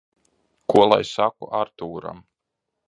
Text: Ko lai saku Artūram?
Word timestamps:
Ko 0.73 0.81
lai 0.93 1.05
saku 1.11 1.51
Artūram? 1.61 2.27